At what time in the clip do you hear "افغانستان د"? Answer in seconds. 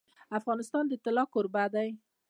0.39-0.93